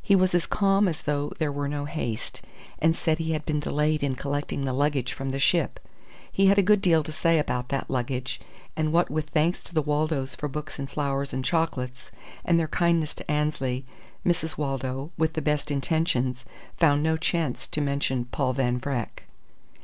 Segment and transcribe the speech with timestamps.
[0.00, 2.40] He was as calm as though there were no haste,
[2.78, 5.80] and said he had been delayed in collecting the luggage from the ship.
[6.30, 8.38] He had a good deal to say about that luggage;
[8.76, 12.12] and what with thanks to the Waldos for books and flowers and chocolates,
[12.44, 13.84] and their kindness to Annesley,
[14.24, 14.56] Mrs.
[14.56, 16.44] Waldo (with the best intentions)
[16.76, 19.24] found no chance to mention Paul Van Vreck.